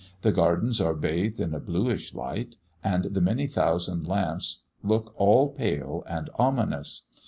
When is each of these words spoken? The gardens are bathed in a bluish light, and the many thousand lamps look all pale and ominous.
The 0.23 0.31
gardens 0.31 0.81
are 0.81 0.95
bathed 0.95 1.39
in 1.39 1.53
a 1.53 1.59
bluish 1.59 2.15
light, 2.15 2.55
and 2.83 3.03
the 3.03 3.21
many 3.21 3.45
thousand 3.45 4.07
lamps 4.07 4.63
look 4.81 5.13
all 5.15 5.49
pale 5.49 6.03
and 6.07 6.27
ominous. 6.39 7.03